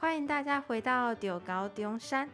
[0.00, 2.26] 欢迎大家回到中猴中山，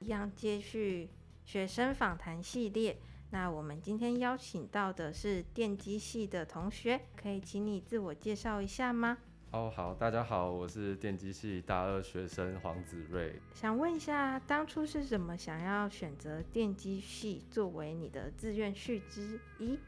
[0.00, 1.08] 一样接续
[1.44, 2.98] 学生访谈系列。
[3.30, 9.18] 那我们今天邀请到的是电机系的同学，可以请你自我介绍一下吗？
[9.52, 13.40] 哦，好，大家好，我是电机系大二学生黄子睿。
[13.54, 19.78] 想问一下，当初是怎么想要选择电机系作为你的志愿序之一？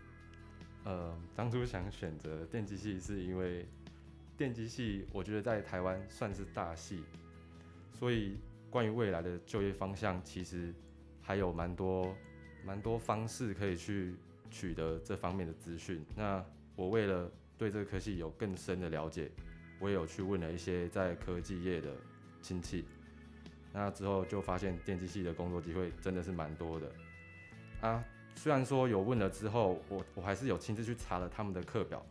[0.84, 3.66] 呃，当初想选择电机系，是因为
[4.36, 7.02] 电机系我觉得在台湾算是大系，
[7.92, 8.38] 所以
[8.70, 10.74] 关于未来的就业方向，其实
[11.20, 12.14] 还有蛮多。
[12.64, 14.14] 蛮多方式可以去
[14.48, 16.00] 取得这方面的资讯。
[16.14, 17.28] 那我为了
[17.58, 19.28] 对这个科系有更深的了解，
[19.80, 21.92] 我也有去问了一些在科技业的
[22.40, 22.84] 亲戚。
[23.72, 26.88] 那之后就发现电机系的工作机会真的是蛮多的。
[28.34, 32.04] 虽然说有问了之后，我我还是有亲自去查了他们的课表，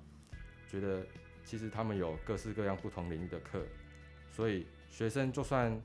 [0.67, 1.05] 觉得
[1.43, 3.63] 其实他们有各式各样不同领域的课，
[4.31, 5.81] 所以学生就算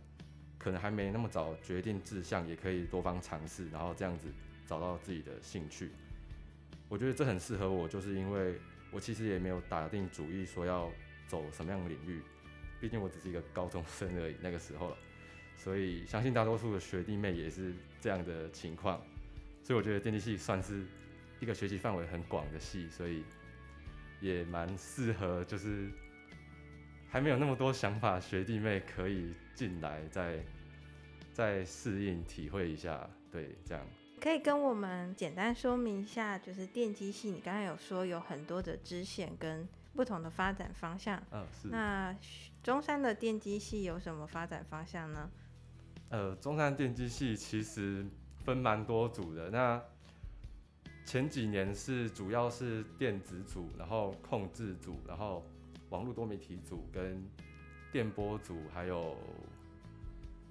[0.58, 4.28] 可能还没那么早决定志向，也可以多方尝试，然后这样子。
[4.68, 5.92] 找到自己的兴趣，
[6.88, 8.58] 我觉得这很适合我，就是因为
[8.90, 10.90] 我其实也没有打定主意说要
[11.28, 12.20] 走什么样的领域，
[12.80, 14.96] 毕竟我只是一个高中生而已，那个时候了，
[15.56, 19.00] 所以相信大多数的学弟妹也是这样的情况，
[19.66, 20.86] 所以我觉得电机系算是
[21.40, 23.24] 一个学习范围很广的系，所以
[24.20, 25.90] 也蛮适合，就是
[27.08, 30.38] 还没有那么多想法学弟妹可以进来再
[31.32, 33.84] 再适应体会一下，对，这样。
[34.20, 41.20] 可以跟我们简单说明一下，就是电机系，你刚才有说有很多的支线跟不同的发展方向。
[41.32, 41.66] 嗯，是。
[41.70, 42.16] 那
[42.62, 45.28] 中山的电机系有什么发展方向呢？
[46.10, 48.06] 呃，中山电机系其实
[48.46, 49.50] 分蛮多组的。
[49.50, 49.82] 那
[51.04, 55.44] 前几年是主要是电子组，然后控制组，然后
[55.90, 57.22] 网络多媒体组跟
[57.92, 59.18] 电波组，还有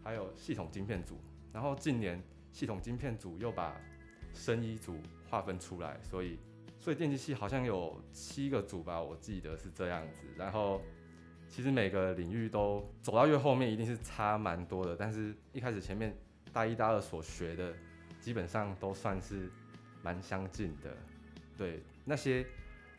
[0.03, 1.17] 还有系统晶片组，
[1.51, 2.21] 然后近年。
[2.55, 3.75] 系统晶片组又把
[4.33, 4.95] 生医组
[5.29, 6.39] 划分出来，所以
[6.79, 10.21] 所以电机系好像有七个组吧，我记得是这样子。
[10.37, 10.81] 然后
[11.49, 16.15] 其实每个领域都走到越后面一定是差蛮多的，但是一开始前面
[16.53, 17.75] 大一大二所学的
[18.25, 19.51] 基本上都算是
[20.01, 20.97] 蛮相近的。
[21.55, 22.43] 对，那些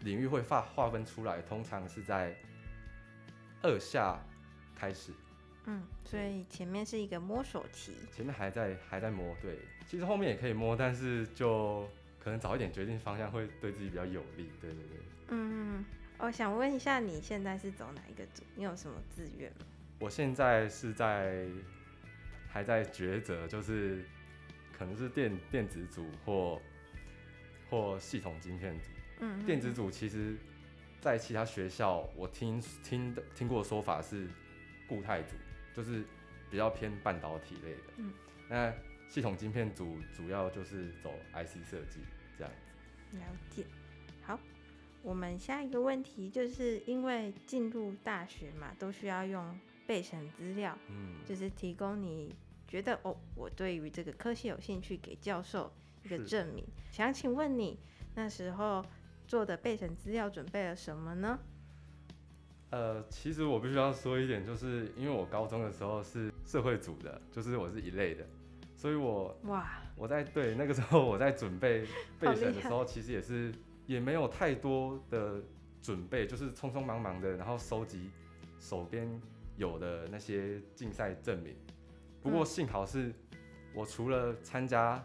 [0.04, 2.32] 领域会划划分出来，通常是在
[3.60, 4.24] 二下
[4.76, 5.10] 开始。
[5.64, 11.88] 嗯，所以前面是一个摸索期，前面还在还在摸，对，其实后面也可以摸，但是就
[12.20, 15.00] 可能早一点决定方向会对自己比较有利，对对对。
[15.30, 15.84] 嗯，
[16.18, 18.44] 我想问一下，你现在是走哪一个组？
[18.54, 19.66] 你有什么志愿吗？
[19.98, 21.48] 我现在是在
[22.48, 24.04] 还在抉择，就是
[24.76, 26.60] 可能是电电子组或
[27.70, 28.90] 或系统晶片组。
[29.20, 30.36] 嗯，电子组其实，
[31.00, 34.28] 在其他学校我听听的听过的说法是
[34.88, 35.34] 固态组。
[35.74, 36.02] 就是
[36.50, 38.10] 比较偏半导体类的，嗯，
[38.48, 38.72] 那
[39.10, 42.00] 系统晶片组主要就是走 IC 设计
[42.38, 42.50] 这样
[43.10, 43.18] 子。
[43.18, 43.66] 了解。
[44.22, 44.40] 好，
[45.02, 52.34] 我们下一个问题就是因为进入大学嘛，都需要用备审资料，嗯，就是提供你
[52.68, 55.72] 觉得哦，我对于这个科系有兴趣，给教授
[56.04, 56.64] 一个证明。
[56.90, 57.78] 想请问你
[58.14, 58.84] 那时候
[59.26, 61.38] 做的备审资料准备了什么呢？
[62.70, 68.26] 呃，其实我必须要说一点，就是因为我高中的时候是社会组的，就是我是一类的，
[68.74, 71.86] 所以我哇，我在对那个时候我在准备
[72.18, 73.54] 备审的时候，其实也是
[73.86, 75.40] 也没有太多的
[75.80, 78.10] 准备，就是匆匆忙忙的，然后收集
[78.58, 79.08] 手边
[79.56, 81.54] 有的那些竞赛证明。
[82.26, 83.12] 不过幸好是
[83.72, 85.00] 我除了参加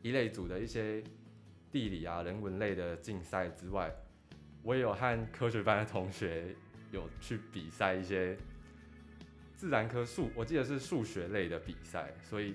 [0.00, 1.04] 一类组的一些
[1.70, 3.92] 地理啊、人文类的竞赛之外，
[4.62, 6.56] 我也有和科学班的同学。
[6.90, 8.36] 有去比赛一些
[9.56, 12.54] 自然科数，我记得是数学类的比赛，所以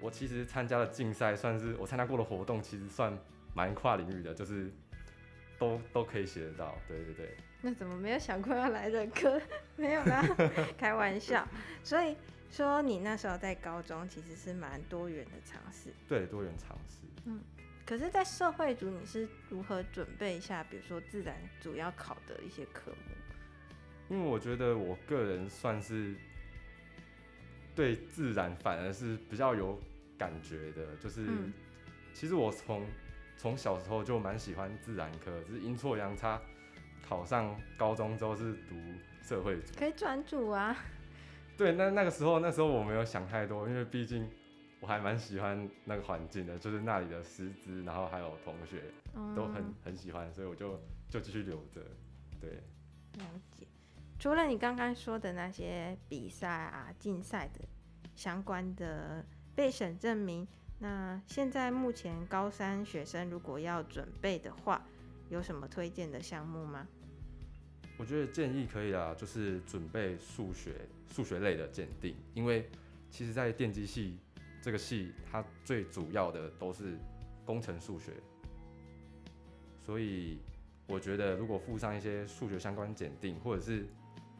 [0.00, 3.12] 我其实参加的竞赛算是我参加过的活动，其实算
[3.54, 4.70] 蛮跨领域的，就是
[5.58, 6.78] 都都可以写得到。
[6.86, 7.36] 对对对。
[7.60, 9.42] 那怎么没有想过要来这科？
[9.74, 10.24] 没有啦，
[10.78, 11.44] 开玩笑。
[11.82, 12.16] 所以
[12.50, 15.92] 说你那时候在高中其实是蛮多元的尝试。
[16.08, 17.06] 对，多元尝试。
[17.24, 17.40] 嗯。
[17.84, 23.14] 可是，在社会组你是如何准备一下，比如说自然主要考的一些科目？
[24.08, 26.16] 因为我觉得我个人算是
[27.76, 29.78] 对自然反而是比较有
[30.18, 31.28] 感觉的，就是
[32.12, 32.84] 其实我从
[33.36, 36.42] 从小时候就蛮喜欢自然科，只是阴错阳差
[37.08, 38.74] 考上高中之后是读
[39.22, 40.76] 社会组，可以转组啊。
[41.56, 44.28] 对，那那个时候那时候我没有想太多，因为毕竟
[44.80, 48.82] 我还蛮喜欢那个环境的，就是那里的师资，然后还有同学
[49.34, 51.80] 都很、嗯、很喜欢，所以我就就继续留着。
[52.40, 52.50] 对，
[53.14, 53.66] 了解。
[54.18, 57.60] 除了你刚刚说的那些比赛啊、竞赛的
[58.14, 59.24] 相关的
[59.54, 60.46] 备审证明，
[60.78, 64.82] 那现在目前高三学生如果要准备的话，
[65.30, 66.86] 有什么推荐的项目吗？
[67.98, 70.72] 我觉得建议可以啦，就是准备数学、
[71.08, 72.68] 数学类的鉴定，因为
[73.10, 74.18] 其实，在电机系
[74.60, 76.98] 这个系，它最主要的都是
[77.46, 78.12] 工程数学，
[79.80, 80.38] 所以
[80.86, 83.86] 我觉得如果附上一些数学相关鉴定，或者是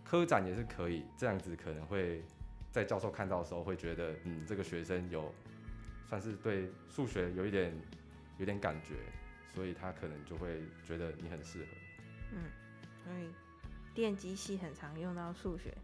[0.04, 2.22] 科展也是可以，这样子可能会
[2.70, 5.32] 在教授看到的时候会觉得，嗯，这个学生有
[6.06, 7.72] 算是对数学有一点
[8.36, 8.96] 有点感觉，
[9.54, 11.66] 所以他可能就会觉得你很适合。
[12.32, 12.42] 嗯，
[13.02, 13.30] 所以。
[13.96, 15.74] 电机系很常用到数学，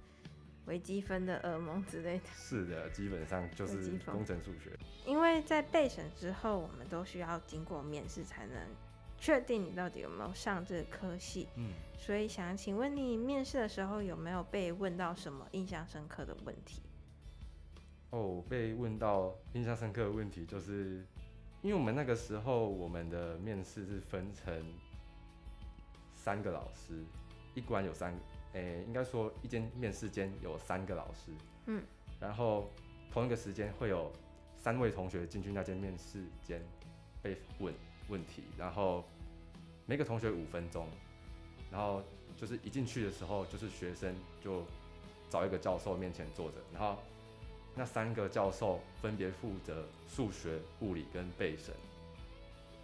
[0.67, 2.25] 微积分的噩梦之类的。
[2.35, 4.79] 是的，基本上就是工程数学。
[5.07, 8.55] 因为在备审之后，我们都需要经过面试才能
[9.17, 11.49] 确定你到底有没有上这个科系。
[11.57, 16.83] 嗯，所以想请问你，面试的时候有没有被问到什么印象深刻的问题？
[18.11, 21.03] 哦，被问到印象深刻的问题，就是
[21.63, 24.63] 因为我们那个时候我们的面试是分成
[26.15, 27.03] 三个老师。
[27.55, 28.19] 一关有三个，
[28.55, 31.31] 诶、欸，应该说一间面试间有三个老师，
[31.67, 31.83] 嗯，
[32.19, 32.71] 然后
[33.11, 34.11] 同一个时间会有
[34.57, 36.63] 三位同学进去那间面试间
[37.21, 37.75] 被问
[38.09, 39.05] 问题，然后
[39.87, 40.87] 每个同学五分钟，
[41.71, 42.03] 然后
[42.37, 44.65] 就是一进去的时候，就是学生就
[45.29, 46.97] 找一个教授面前坐着，然后
[47.75, 51.75] 那三个教授分别负责数学、物理跟背审，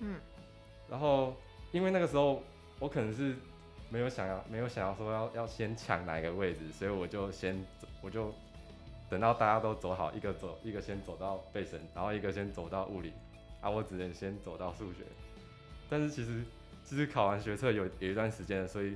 [0.01, 0.21] 嗯，
[0.91, 1.35] 然后
[1.73, 2.43] 因为那个时候
[2.79, 3.35] 我可能是。
[3.91, 7.59] 没有想要，没有想要说要要先抢哪个位置，所以我就先，
[8.03, 8.35] 我就
[9.09, 13.15] 等到大家都走好，一个走，一个先走到背审，然后一个先走到物理，
[13.63, 15.05] 啊，我只能先走到数学。
[15.89, 16.45] 但是其实，
[16.85, 18.95] 其实考完学测有有一段时间了，所以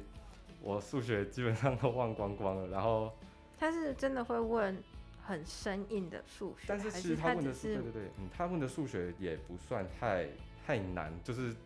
[0.60, 2.68] 我数学基本上都忘光光了。
[2.68, 3.10] 然后
[3.58, 4.76] 他是真的会问
[5.22, 10.28] 很生硬的数学，但是其实他问的是，对对对，嗯，他问的数学也不算太
[10.66, 11.56] 太难，就是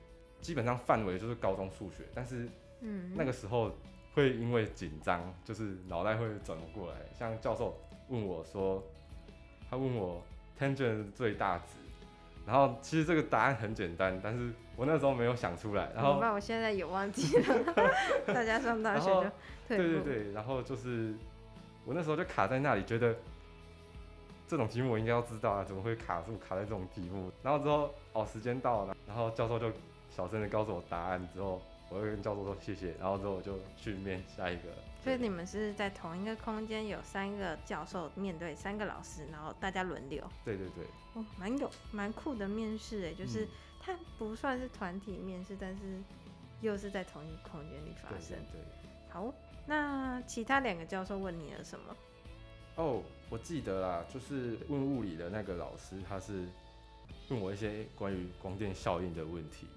[0.41, 2.49] 基本上范围就是高中数学，但是。
[2.81, 3.73] 嗯，那个时候
[4.15, 6.99] 会因为紧张，就是脑袋会转不过来。
[7.19, 7.77] 像教授
[8.09, 8.83] 问我说，
[9.71, 10.23] 他问我
[10.59, 11.79] tangent 最大值，
[12.47, 15.91] 然后其实这个答案很简单，但是我那时候没有想出来。
[15.95, 17.75] 然后，我现在也忘记了。
[18.27, 19.31] 大家上大学就
[19.69, 21.15] 对对对，然后就是
[21.85, 23.17] 我那时候就卡在那里，觉得
[24.47, 27.33] 这种题目我应该要知道啊，怎么会卡住卡在这种题目？
[27.43, 29.73] 然后之后哦，时间到了，然后教授就
[30.09, 31.61] 小声的告诉我答案之后。
[31.89, 34.63] 我会跟教授说谢谢，然后之后我就去面下一个。
[35.05, 40.29] 所以你们是在同一个空间，有三个教授面对三个老师，然后大家轮流。
[40.45, 40.85] 对对对。
[41.15, 43.47] 哦，蛮有蛮酷的面试哎，就是
[43.81, 46.03] 它不算是团体面试，但是
[46.61, 48.37] 又是在同一个空间里发生。
[48.51, 48.91] 对，对，对。
[49.09, 49.33] 好，
[49.65, 51.97] 那其他两个教授问你了什么？
[52.75, 53.01] 哦，
[53.31, 56.49] 我记得啦，就是问物理的那个老师，他是
[57.29, 59.69] 问我一些关于光电效应的问题。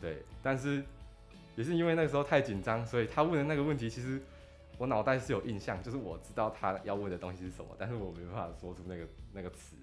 [0.00, 0.84] 对，但是。
[1.56, 4.20] 也是因为那个时候太紧张，所以他问的那个问题，其实
[4.78, 9.76] 我脑袋是有印象，就是我知道他要问的东西是什么，但是我没办法说出那个那个词。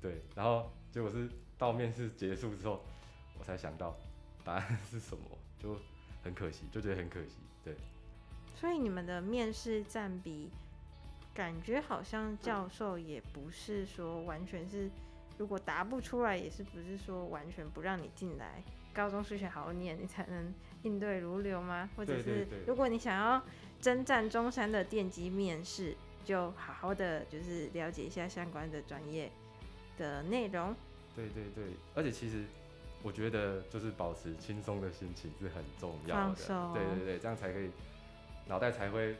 [0.00, 2.84] 对，然后结果是到面试结束之后，
[3.38, 3.96] 我才想到
[4.44, 5.24] 答案是什么，
[5.58, 5.76] 就
[6.22, 7.38] 很可惜，就觉得很可惜。
[7.64, 7.74] 对。
[8.54, 10.50] 所以你们的面试占比，
[11.34, 14.88] 感觉好像教授也不是说完全是，
[15.38, 18.62] 如果答不出来，也是不是说完全不让你进来。
[18.92, 21.90] 高中数学好好念，你才能应对如流吗？
[21.96, 23.42] 或者是如果你想要
[23.80, 29.30] 征战中山的电机面试，就好好的就是了解一下相关的专业
[29.98, 30.74] 的内容。
[31.16, 31.64] 对对对，
[31.94, 32.44] 而且其实
[33.02, 36.22] 我觉得就是保持轻松的心情是很重要的。
[36.22, 36.74] 放松。
[36.74, 37.70] 对对对，这样才可以
[38.46, 39.16] 脑袋才会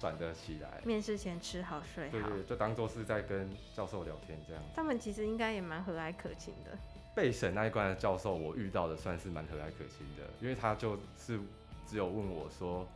[0.00, 0.80] 转得起来。
[0.84, 2.12] 面试前吃好睡好。
[2.12, 4.62] 对，对对，就当做是在跟教授聊天这样。
[4.74, 6.76] 他们其实应该也蛮和蔼可亲的。
[7.14, 11.38] 备审那一关的教授，我遇到的算是蛮和蔼可亲的，因为他就是
[11.86, 12.86] 只有问我说：“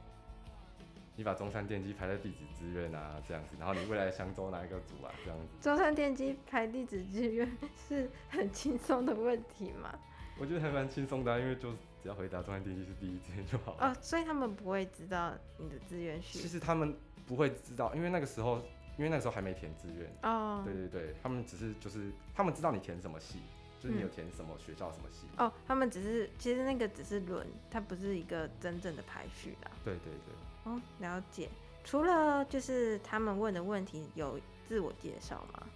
[1.15, 5.13] 你把中山电机排在第几志愿啊？”这样子，然后你未来想走哪一个组啊？
[5.25, 5.47] 这样子。
[5.61, 7.49] 中山电机排第几志愿
[7.89, 9.97] 是很轻松的问题吗？
[10.41, 11.73] 我觉得还蛮轻松的，因为就
[12.03, 13.89] 只要回答中山电机是第一志愿就好了。
[13.89, 16.39] 哦，所以他们不会知道你的志愿序。
[16.39, 16.97] 其实他们
[17.27, 18.59] 不会知道，因为那个时候，
[18.97, 20.13] 因为那个时候还没填志愿。
[20.23, 20.63] 哦。
[20.65, 23.41] 对对对，他们只是就是他们知道你填什么系。
[23.81, 25.27] 就是你有填什么学校什么系？
[25.37, 29.71] 哦，他们只是其实那个只是轮，它不是一个真正的排序啦。
[29.85, 30.73] 对对对。
[30.73, 31.49] 哦，了解。
[31.85, 35.67] 除了就是他们问的问题有自我介绍吗？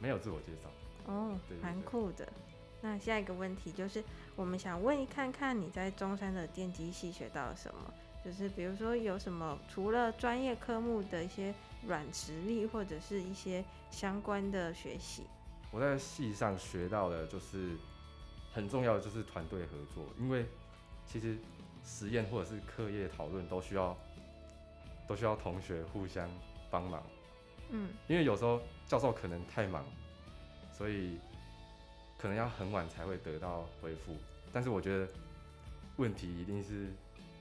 [0.00, 1.12] 没有自我介绍。
[1.12, 2.26] 哦，蛮酷的。
[2.82, 4.04] 那下一个问题就是，
[4.36, 7.94] 我们想问一看看你在中山的电机系学到了什么？
[8.24, 11.54] 就是比如说有什么除了专业科目的一些
[11.86, 15.24] 软实力，或者是一些相关的学习。
[15.74, 17.76] 我在戏上学到的就是
[18.52, 20.46] 很重要的就是团队合作，因为
[21.04, 21.36] 其实
[21.82, 23.96] 实验或者是课业讨论都需要
[25.08, 26.30] 都需要同学互相
[26.70, 27.02] 帮忙。
[27.70, 29.84] 嗯，因为有时候教授可能太忙，
[30.70, 31.18] 所以
[32.16, 34.14] 可能要很晚才会得到回复。
[34.52, 35.08] 但是我觉得
[35.96, 36.92] 问题一定是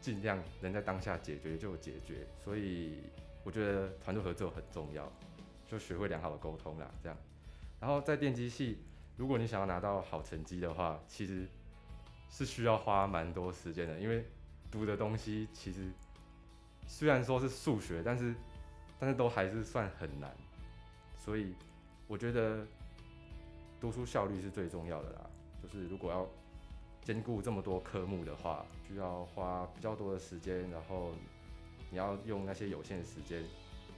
[0.02, 2.98] 尽量能在当下解决就解决，所以
[3.44, 5.08] 我觉得团队合作很重要，
[5.68, 6.90] 就学会良好的沟通啦。
[7.04, 7.16] 这样，
[7.84, 8.78] 然后在电机系，
[9.18, 11.46] 如果你想要拿到好成绩的话，其实
[12.30, 14.26] 是需要花蛮多时间的，因为
[14.72, 15.92] 读的东西其实
[16.88, 18.34] 虽然说是数学，但是
[18.98, 20.34] 但是都还是算很难，
[21.18, 21.54] 所以
[22.08, 22.66] 我觉得
[23.82, 25.30] 读书效率是最重要的啦。
[25.62, 26.26] 就是如果要
[27.02, 31.12] 兼顾这么多科目的话，需要花比较多的时间，然后
[31.92, 33.44] 你要用那些有限的时间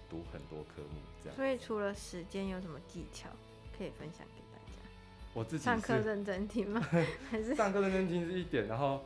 [0.09, 1.35] 读很多科目，这样。
[1.35, 3.29] 所以除了时间，有什么技巧
[3.77, 4.89] 可以分享给大家？
[5.33, 6.79] 我自己上课认真听吗？
[7.29, 9.01] 还是上课认真听是一点，然后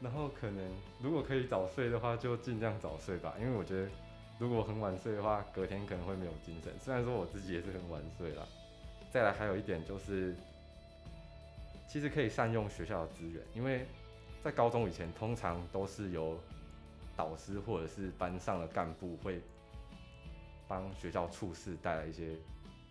[0.00, 0.64] 然后可能
[1.02, 3.88] 如果可以早睡的话，就尽量早睡吧，因为我觉得。
[4.40, 6.72] 如果很晚睡的话，隔天可能会没有精神。
[6.78, 8.46] 虽然说我自己也是很晚睡啦。
[9.10, 10.32] 再来还有一点就是，
[11.88, 13.84] 其实可以善用学校的资源，因为
[14.44, 16.38] 在高中以前，通常都是由
[17.16, 19.42] 导师或者是班上的干部会
[20.68, 22.36] 帮学校处事带来一些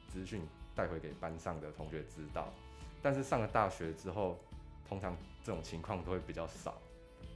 [0.10, 0.42] 资讯
[0.78, 2.54] 带回给班上的同学知道。
[3.02, 4.40] 但是上了大学之后，
[4.88, 6.80] 通常这种情况都会比较少，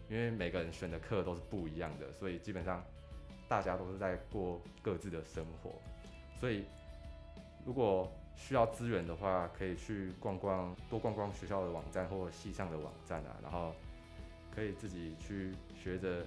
[0.09, 2.81] 因为每个人选的课都是不一样的，所以基本上。
[3.49, 5.73] 大家都是在过各自的生活，
[6.39, 6.63] 所以
[7.65, 13.75] 如果需要资源的话，可以去逛逛，多逛逛学校的网站或系上的网站啊，然后
[14.55, 16.25] 可以自己去学着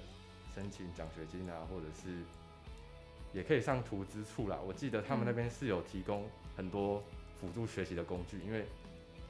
[0.55, 2.23] 申请奖学金啊，或者是
[3.33, 4.59] 也可以上图资处啦。
[4.63, 7.03] 我记得他们那边是有提供很多
[7.41, 8.67] 辅助学习的工具，因为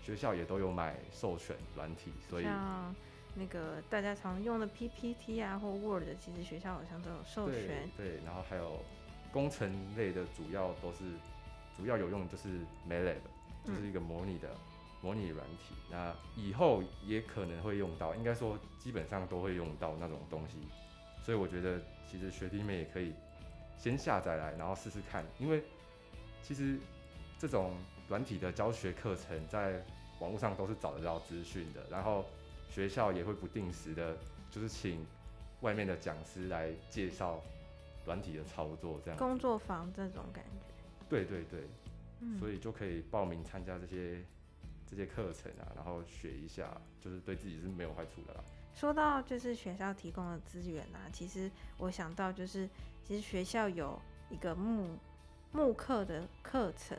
[0.00, 2.94] 学校也都有买授权软体，所以像。
[3.36, 7.90] 那个大家常用的 PPT 啊，或 Word，其实学校好像都有授权。
[7.96, 8.80] 对，对，然后还有
[9.32, 10.98] 工程类的，主要都是
[11.76, 13.16] 主要有用的就是 MATLAB，
[13.66, 14.58] 就是一个模拟的、嗯、
[15.02, 15.74] 模拟软体。
[15.90, 20.58] 那以后也可能会用到，应该说基本上都会用到那种东西。
[21.20, 23.12] 所以我觉得其实学弟妹也可以
[23.76, 25.60] 先下载来，然后试试看，因为
[26.40, 26.78] 其实
[27.38, 27.74] 这种
[28.08, 29.84] 软体的教学课程在
[30.20, 32.24] 网络上都是找得到资讯的，然后。
[32.70, 34.16] 学校也会不定时的，
[34.50, 35.06] 就是请
[35.60, 37.40] 外面的讲师来介绍
[38.04, 40.74] 软体的操作，这样工作坊这种感觉。
[41.08, 41.68] 对对对，
[42.18, 44.24] 嗯、所以就可以报名参加这些
[44.90, 48.40] 这些课程啊，然后学一下，就是对自己是没有坏处的啦。
[48.74, 51.48] 说到就是学校提供的资源啊，其实
[51.78, 52.68] 我想到就是，
[53.04, 53.96] 其实学校有
[54.30, 54.98] 一个慕
[55.54, 56.98] 慕课的课程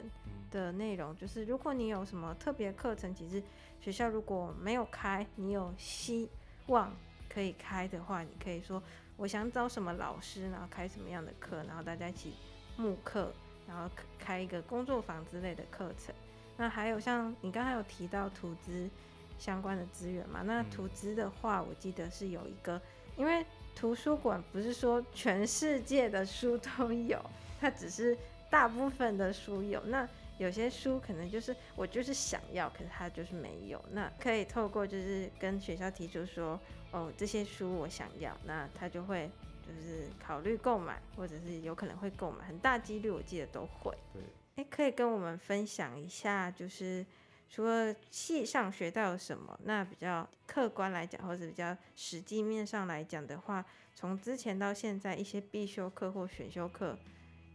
[0.50, 3.44] 的内容，就是如果你有什么特别课程，其实。
[3.82, 6.28] 学校如果没有开，你有希
[6.68, 6.92] 望
[7.30, 8.82] 可以开的话，你可以说
[9.16, 12.34] 我想找什么老师，然后开什么样的课，然后大家一起
[12.78, 13.32] 慕课，
[13.68, 16.16] 然后开一个工作坊之类的课程。
[16.58, 18.90] 那还有像你刚才有提到图资
[19.38, 20.42] 相关的资源嘛？
[20.42, 22.82] 那图资的话，我记得是有一个，
[23.18, 23.46] 因为
[23.76, 27.24] 图书馆不是说全世界的书都有，
[27.62, 28.18] 它只是
[28.56, 29.82] 大部分的书有。
[29.88, 30.08] 那
[30.38, 33.84] 有些书可能就是我就是想要，可是他就是没有。
[33.92, 36.58] 那可以透过就是跟学校提出说，
[36.92, 39.30] 哦，这些书我想要，那他就会
[39.62, 43.94] 就是考虑购买，或者是有可能会购买，很大几率我记得都会。
[44.14, 44.22] 对，
[44.56, 47.06] 哎，可以跟我们分享一下，就是
[47.50, 56.98] 除了系上学到有什么，那比较客观来讲，或者比较实际面上来讲的话，从之前到现在一些必修课或选修课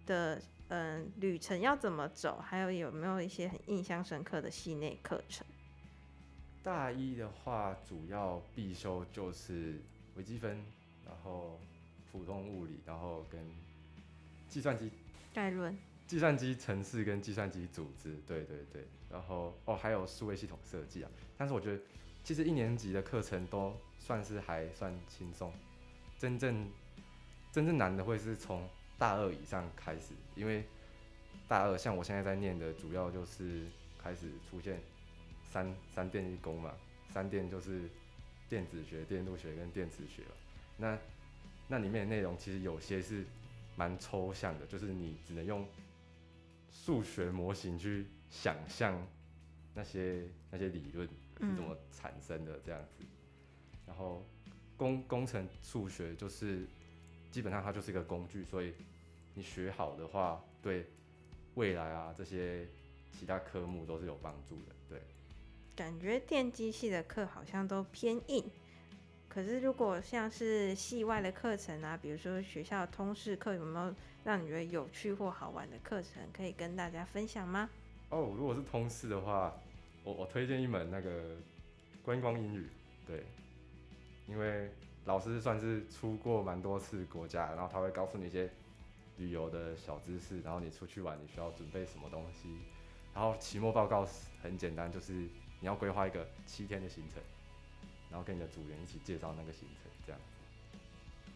[0.05, 0.39] 的。
[0.71, 2.39] 嗯，旅程要怎么走？
[2.39, 5.45] 还有有没有一些很印象深刻的系内课程？
[6.63, 9.81] 大一的话，主要必修就是
[10.15, 10.65] 微积分，
[11.05, 11.59] 然后
[12.13, 13.41] 普通物理，然后跟
[14.49, 14.93] 计算机
[15.35, 18.87] 概论、计算机程式跟计算机组织，对对对。
[19.11, 21.11] 然后哦，还有数位系统设计啊。
[21.37, 21.83] 但是我觉得，
[22.23, 25.53] 其实一年级的课程都算是还算轻松，
[26.17, 26.71] 真正
[27.51, 28.69] 真正难的会是从。
[29.01, 30.63] 大二以上开始，因为
[31.49, 33.65] 大二像我现在在念的，主要就是
[33.99, 34.79] 开始出现
[35.43, 36.75] 三三电一工嘛，
[37.09, 37.89] 三电就是
[38.47, 40.23] 电子学、电路学跟电磁学。
[40.77, 40.99] 那
[41.67, 43.25] 那里面的内容其实有些是
[43.75, 45.67] 蛮抽象的，就是你只能用
[46.71, 49.03] 数学模型去想象
[49.73, 51.09] 那些那些理论
[51.41, 53.03] 是怎么产生的这样子。
[53.87, 54.27] 然后
[54.77, 56.67] 工工程数学就是
[57.31, 58.75] 基本上它就是一个工具，所以
[59.35, 60.87] 你学好的话，对
[61.55, 62.67] 未来啊这些
[63.13, 64.75] 其他科目都是有帮助的。
[64.89, 65.01] 对，
[65.77, 68.45] 感觉电机系的课好像都偏硬。
[69.29, 73.95] 可是，如果像是系外的课程啊，比如说学校通识课，有没有
[74.25, 77.71] 让你觉得有趣或好玩的课程可以跟大家分享吗？
[78.09, 79.55] 哦，如果是通识的话，
[80.03, 81.37] 我我推荐一门那个
[82.03, 82.67] 观光英语，
[83.07, 83.23] 对，
[84.27, 84.69] 因为
[85.05, 88.51] 老师算是出过蛮多次国家，然后他会告诉你一些
[89.17, 92.59] 旅游的小知识，然后你出去玩你需要准备什么东西，
[93.15, 94.07] 然后期末报告
[94.43, 97.23] 很简单，就是你要规划一个七天的行程。
[98.11, 100.21] 然后跟你的组员一起介绍那个行程，这样。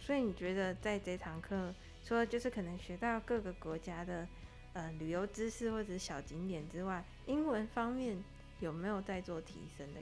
[0.00, 1.72] 所以你觉得在这堂课，
[2.04, 4.26] 除了就是可能学到各个国家的
[4.72, 8.20] 呃旅游知识或者小景点之外，英文方面
[8.58, 10.00] 有没有在做提升的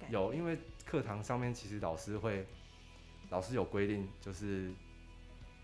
[0.00, 0.18] 感觉？
[0.18, 2.46] 有，因为课堂上面其实老师会，
[3.30, 4.72] 老师有规定，就是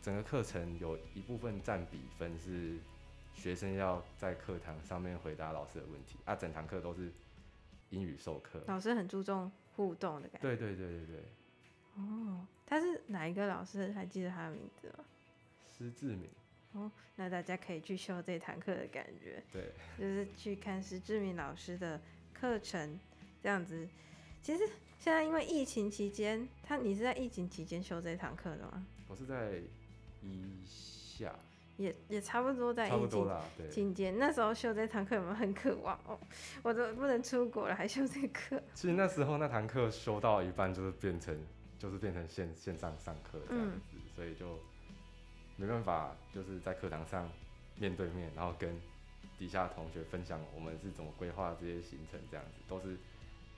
[0.01, 2.79] 整个课程有一部分占比分是
[3.35, 7.13] 学生要在课堂上面回答老师的问题，啊，整堂课都是
[7.91, 8.63] 英语授课。
[8.67, 9.51] 老师很注重。
[9.75, 10.49] 互动的感觉。
[10.49, 11.25] 对对对对对。
[11.97, 13.91] 哦，他是哪一个老师？
[13.93, 15.05] 还记得他的名字吗？
[15.71, 16.29] 施志明。
[16.73, 19.43] 哦，那大家可以去修这堂课的感觉。
[19.51, 19.73] 对。
[19.99, 21.99] 就是去看施志明老师的
[22.35, 23.01] 课程，
[23.43, 23.89] 这样子。
[24.43, 24.67] 其实
[24.99, 28.85] 现在因为疫情期间，他你是在疫情期间修这堂课的吗？
[29.07, 29.61] 我是在
[30.21, 31.35] 一下。
[31.79, 33.09] 也也差不多在疫
[33.71, 36.19] 情期间，那时候修这堂课有没有很渴望哦？
[36.63, 38.63] 我都不能出国了，还修这课。
[38.75, 41.37] 其实那时候那堂课修到一半，就是变成
[41.79, 44.59] 就是变成线线上上课这样子，嗯，所以就
[45.57, 47.29] 没办法，就是在课堂上
[47.77, 48.79] 面对面，然后跟
[49.39, 52.97] 底下同学分享我们是怎么规划这些行程，这样子都是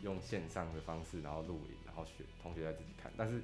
[0.01, 3.43] 用线上的方式，然后录影，然后学同学在自己看，但是。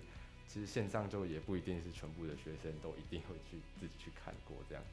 [0.53, 4.89] 其实线上就也不一定是全部的学生都一定会去自己去看过这样子。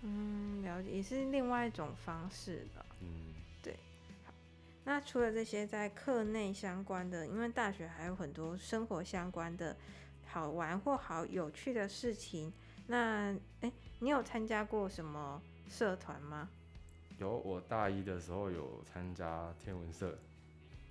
[0.00, 2.82] 嗯，了解，也是另外一种方式的。
[3.00, 3.76] 嗯，对。
[4.24, 4.32] 好，
[4.84, 9.76] 那除了这些在课内相关的，因为大学还有很多生活相关的
[10.24, 12.50] 好玩或好有趣的事情。
[12.86, 16.48] 那，哎，你有参加过什么社团吗？
[17.18, 20.18] 有，我大一的时候有参加天文社，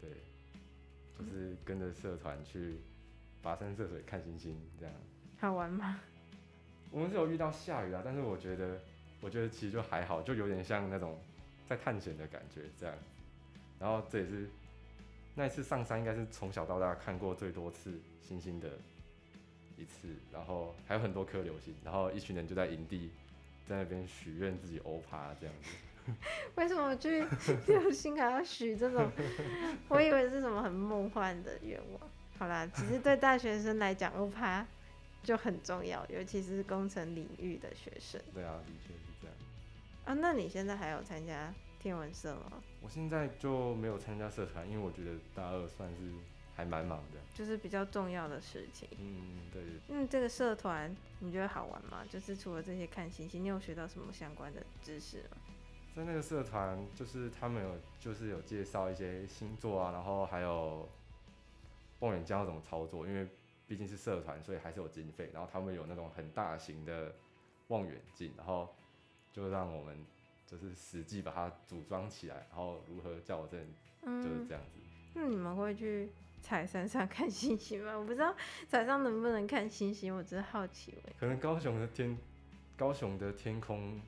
[0.03, 2.79] 对，就是跟着社团去。
[3.43, 4.95] 跋山涉水看星星，这样
[5.37, 5.99] 好玩吗？
[6.89, 8.79] 我们是有遇到下雨啊，但是我觉得，
[9.19, 11.19] 我觉得其实就还好，就有点像那种
[11.67, 12.95] 在探险的感觉这样。
[13.81, 14.49] 然后这也是
[15.35, 18.69] 那一次上山，应该是从小到大看过最多次星星的
[19.75, 20.07] 一次。
[20.31, 23.11] 然后还有很多颗流星，然后一群人就在营地
[23.67, 25.69] 在那边许愿自己欧趴这样子。
[26.55, 27.25] 为什么去
[27.67, 29.09] 流星还要许这种？
[29.89, 32.09] 我以为是什么很梦幻的愿望。
[32.37, 34.65] 好啦，其实对大学生来讲，欧趴
[35.23, 38.19] 就很重要，尤其是工程领域的学生。
[38.33, 39.35] 对啊，的确是这样。
[40.05, 42.61] 啊，那你现在还有参加天文社吗？
[42.81, 46.11] 我现在就没有参加社团，因为我觉得大二算是
[46.55, 47.19] 还蛮忙的。
[47.33, 48.89] 就是比较重要的事情。
[48.99, 49.61] 嗯，对。
[49.87, 52.03] 嗯，这个社团你觉得好玩吗？
[52.09, 55.37] 就是除了这些看星星，你有学到什么相关的知识吗？
[55.95, 60.89] 在那个社团，就是他们有就是有介绍一些星座啊，然后还有。
[61.99, 63.07] 望远镜要怎么操作？
[63.07, 63.25] 因为
[63.65, 65.29] 毕竟是社团，所以还是有经费。
[65.33, 67.15] 然后他们有那种很大型的
[67.69, 68.75] 望远镜，然后
[69.31, 69.97] 就让我们
[70.45, 73.65] 就是实际把它组装起来，然后如何校正，
[74.21, 74.81] 就是这样子。
[75.13, 77.97] 那、嗯、你们会去采山上 看星星吗？
[77.97, 78.35] 我不知道
[78.67, 80.97] 采上能不能看星星，我只是好奇。
[81.17, 82.17] 可能高雄的天，
[82.75, 84.01] 高雄的天空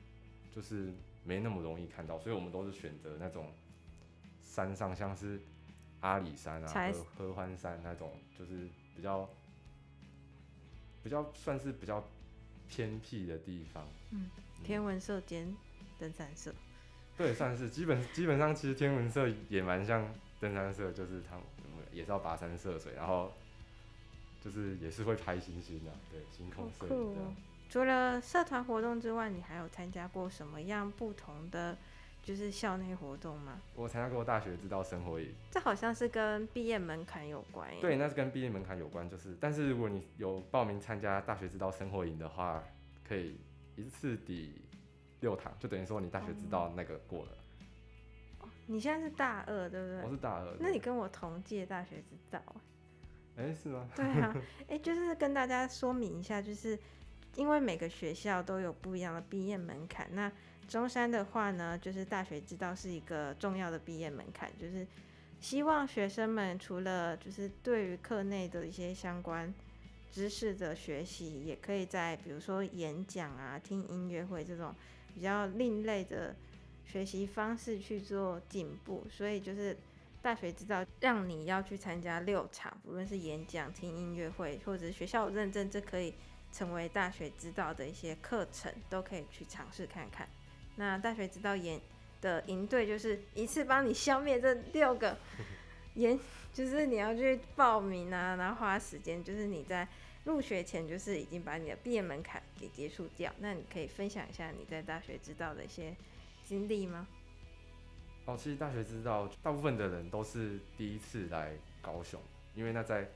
[0.54, 0.92] 就是
[1.26, 3.52] 没那么容易看到，所以我们都是选择那种
[4.40, 5.40] 山上，像是。
[6.00, 9.28] 阿里山啊，合合欢山那种，就是比较
[11.02, 12.06] 比较算是比较
[12.68, 13.88] 偏僻的地方。
[14.10, 14.30] 嗯，
[14.62, 15.56] 天文社兼
[15.98, 16.54] 登山社。
[17.16, 20.06] 对，算是基本基本上，其实天文社也蛮像
[20.38, 21.44] 登山社，就是他们
[21.90, 23.32] 也是要跋山涉水，然后
[24.40, 27.20] 就是也是会拍星星的，对，星空摄影的。
[27.68, 31.76] 除了社团活动之外，你还有参加过什么样不同的？
[32.22, 33.60] 就是校内活动吗？
[33.76, 37.70] 我参加过大学之道生活营，这好像是跟毕业门槛有关。
[37.80, 42.64] 对，那是跟毕业门槛有关，就是，但是如果你有报名参加大学之道生活营的话，
[43.06, 43.38] 可以
[43.76, 44.60] 一次抵
[45.20, 47.32] 六堂，就等于说你大学之道那个过了。
[48.40, 50.02] 哦，你现在是大二，对不对？
[50.02, 50.56] 我是大二。
[50.58, 52.42] 那你跟我同届大学之道。
[53.36, 53.88] 哎，是吗？
[53.94, 54.34] 对啊，
[54.66, 56.76] 哎，就是跟大家说明一下，就是。
[57.36, 60.32] 因为每个学校都有不一样的毕业门槛，那
[60.66, 64.86] 中山的话呢，就是大学之道是一个重要的毕业门槛，就是
[65.40, 69.52] 希望学生们除了就是对于课内的一些相关
[70.10, 74.74] 知识的学习，也可以在比如说演讲啊、听音乐会这种
[75.14, 76.34] 比较另类的
[76.84, 79.06] 学习方式去做进步。
[79.10, 79.76] 所以就是
[80.22, 86.14] 大学之道让你要去参加六场，不论是演讲、听音乐会，或者是学校认证，这可以
[86.56, 90.26] 成为大学之道的一些课程，都可以去尝试看看。
[90.76, 91.78] 那大学之道演
[92.22, 95.18] 的营队就是一次帮你消灭这六个
[95.96, 96.18] 研，
[96.54, 99.86] 就是你要去报名啊，然后花时间，就是你在
[100.24, 103.30] 入学前就是已经把你的毕业门槛给结束掉。
[103.40, 105.94] 那你可以分享一下你在大学之道的一些
[106.42, 107.06] 经历吗？
[108.24, 112.18] 哦，其实大学之道大部分的人都是第一次来高雄，
[112.54, 113.06] 因为那在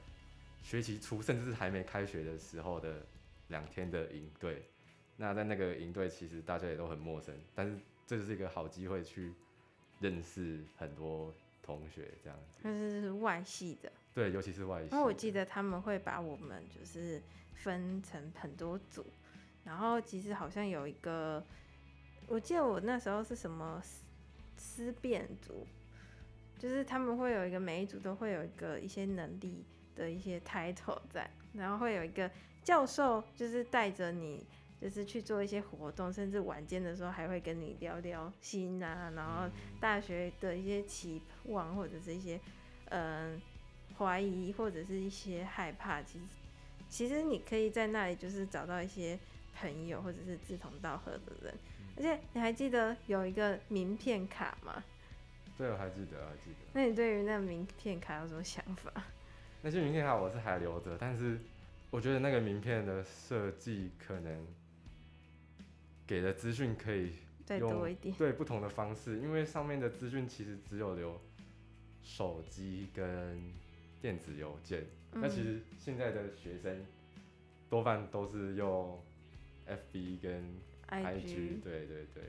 [0.62, 3.04] 学期初甚至是还没开学的时候的
[3.50, 4.62] 两天的营队。
[5.16, 9.34] 那在那个营队，其实大家也都很陌生，但是这就是一个好机会去
[10.00, 11.30] 认识很多
[11.62, 12.58] 同学，这样子。
[12.62, 13.92] 但是是外系的。
[14.14, 14.88] 对，尤其是外系。
[14.92, 17.20] 因为我记得他们会把我们就是
[17.52, 19.04] 分成很多组，
[19.62, 21.44] 然后其实好像有一个，
[22.26, 24.04] 我记得我那时候是什么思
[24.56, 25.66] 思辨组，
[26.58, 32.30] 就是他们会有一个每一组都会有一个一些能力的一些 title 在，然后会有一个
[32.62, 34.46] 教授就是带着你。
[34.80, 39.46] 就是去做一些活动，甚至晚间的时候还会跟你聊聊心啊，然后
[39.78, 42.40] 大学的一些期望或者是一些
[42.86, 43.38] 嗯
[43.98, 46.24] 怀疑或者是一些害怕，其实
[46.88, 49.18] 其实你可以在那里就是找到一些
[49.54, 51.54] 朋友或者是志同道合的人，
[51.98, 54.82] 而且你还记得有一个名片卡吗？
[55.58, 56.66] 对，我还记得，还记得。
[56.72, 58.90] 那你对于那个名片卡有什么想法？
[59.60, 61.38] 那些名片卡我是还留着，但是
[61.90, 64.46] 我觉得那个名片的设计可能。
[66.06, 67.12] 给的资讯可以
[67.44, 71.20] 再多一点，对不同的方式，因为上面的资讯其实只有留
[72.02, 73.40] 手机跟
[74.02, 76.84] 电子邮件，那、嗯、其实现在的学生
[77.68, 79.00] 多半都是用
[79.68, 80.42] FB 跟
[80.88, 82.24] IG，, IG 对对对。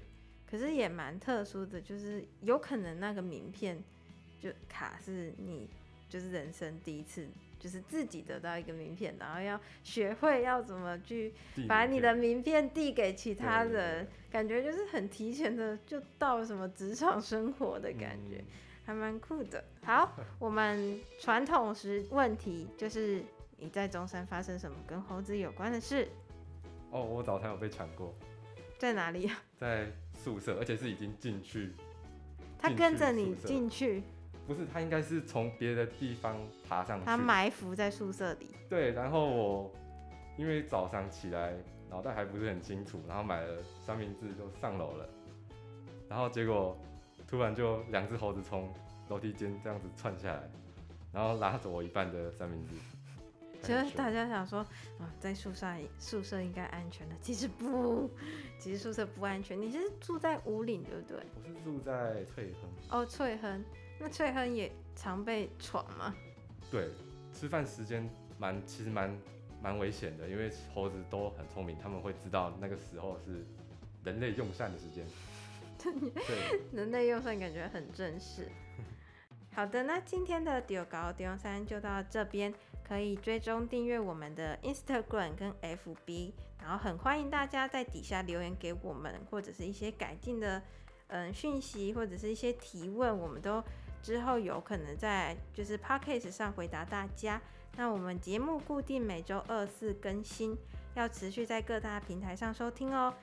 [0.45, 3.83] 可是也蛮特殊的，就是有可能那个名片
[4.39, 5.67] 就卡是你
[6.07, 7.27] 就是人生第一次。
[7.61, 11.31] 就是自己得到一个名片，然后要学会要怎么去
[11.67, 18.43] 把你的名片递给其他人，感觉就是很提前的就到什么职场生活的感觉，
[18.83, 19.63] 还蛮酷的。
[19.83, 23.23] 好， 我们传统时问题就是
[23.57, 26.07] 你在中山发生什么跟猴子有关的事？
[26.89, 28.11] 哦，我早餐有被抢过，
[28.79, 29.39] 在哪里啊？
[29.55, 31.73] 在宿舍，而且是已经进去。
[32.57, 34.01] 他跟着你进去。
[34.53, 36.37] 不是，他应该是从别的地方
[36.67, 37.05] 爬上去。
[37.05, 38.47] 他埋伏在宿舍里。
[38.69, 39.71] 对，然后我
[40.37, 41.53] 因为早上起来
[41.89, 45.09] 脑袋还不是很清楚，然后买了三明治就上楼了，
[46.09, 46.77] 然后结果
[47.27, 48.73] 突然就两只猴子从
[49.09, 50.49] 楼梯间这样子窜下来，
[51.11, 52.75] 然后拉走我一半的三明治。
[53.63, 54.59] 其实大家想说
[54.97, 55.67] 啊，在宿舍
[55.99, 58.09] 宿舍应该安全的，其实不，
[58.57, 59.61] 其实宿舍不安全。
[59.61, 61.17] 你是住在五岭对不对？
[61.35, 62.69] 我是住在翠亨。
[62.89, 63.63] 哦，翠亨。
[64.01, 66.15] 那翠亨也常被闯吗？
[66.71, 66.89] 对，
[67.31, 68.09] 吃饭时间
[68.39, 69.15] 蛮其实蛮
[69.61, 73.45] 蛮危险的，因为猴子都很聪明，他们会知道那个时候是
[74.03, 75.05] 人类用膳的时间。
[75.79, 78.47] 对，人类用膳感觉很正式。
[79.53, 82.51] 好的，那今天的中猴中山就到这边，
[82.83, 90.63] 可以追踪订阅我们的 Instagram 跟 FB，然后很欢迎大家在底下留言给我们，或者是一些改进的
[91.07, 93.63] 嗯讯息，或者是一些提问，我们都。
[94.01, 97.41] 之后有可能在就是 p a c k a g e 上回答大家。
[97.77, 100.57] 那我们节目固定每周二四更新，
[100.93, 103.13] 要持续在各大平台上收听哦。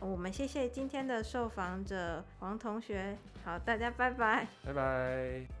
[0.00, 5.59] 我们谢谢今天的受访者王同学，好，大家拜拜，拜拜。